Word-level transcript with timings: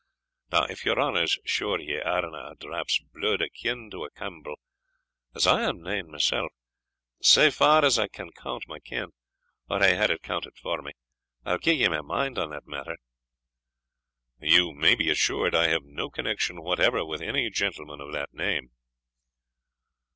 Now, 0.51 0.63
if 0.63 0.83
your 0.83 0.99
honour's 0.99 1.37
sure 1.45 1.79
ye 1.79 1.97
arena 1.97 2.53
a 2.53 2.55
drap's 2.59 2.99
bluid 3.13 3.39
a 3.43 3.49
kin 3.51 3.91
to 3.91 4.03
a 4.03 4.09
Campbell, 4.09 4.57
as 5.35 5.45
I 5.45 5.61
am 5.61 5.83
nane 5.83 6.09
mysell, 6.09 6.49
sae 7.21 7.51
far 7.51 7.85
as 7.85 7.99
I 7.99 8.07
can 8.07 8.31
count 8.31 8.63
my 8.67 8.79
kin, 8.79 9.09
or 9.69 9.77
hae 9.79 9.93
had 9.95 10.09
it 10.09 10.23
counted 10.23 10.55
to 10.55 10.81
me, 10.81 10.93
I'll 11.45 11.59
gie 11.59 11.73
ye 11.75 11.87
my 11.87 12.01
mind 12.01 12.39
on 12.39 12.49
that 12.49 12.65
matter." 12.65 12.97
"You 14.39 14.73
may 14.73 14.95
be 14.95 15.11
assured 15.11 15.53
I 15.53 15.67
have 15.67 15.83
no 15.83 16.09
connection 16.09 16.63
whatever 16.63 17.05
with 17.05 17.21
any 17.21 17.51
gentleman 17.51 18.01
of 18.01 18.11
the 18.11 18.25
name." 18.31 18.71